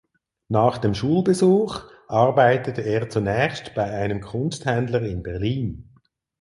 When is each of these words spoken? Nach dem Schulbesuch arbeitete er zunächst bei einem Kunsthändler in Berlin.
Nach 0.49 0.79
dem 0.79 0.95
Schulbesuch 0.95 1.83
arbeitete 2.07 2.81
er 2.81 3.07
zunächst 3.11 3.75
bei 3.75 3.83
einem 3.83 4.19
Kunsthändler 4.21 5.03
in 5.03 5.21
Berlin. 5.21 5.93